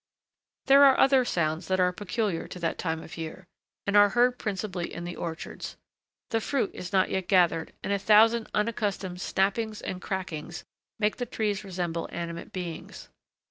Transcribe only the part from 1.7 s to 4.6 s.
are peculiar to that time of year, and are heard